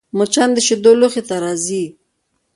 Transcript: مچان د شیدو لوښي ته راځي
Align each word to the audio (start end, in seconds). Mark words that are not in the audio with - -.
مچان 0.17 0.49
د 0.53 0.57
شیدو 0.67 0.91
لوښي 0.99 1.21
ته 1.29 1.35
راځي 1.43 1.83